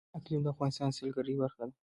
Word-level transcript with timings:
اقلیم 0.17 0.41
د 0.43 0.47
افغانستان 0.53 0.87
د 0.89 0.95
سیلګرۍ 0.97 1.33
برخه 1.41 1.63
ده. 1.69 1.73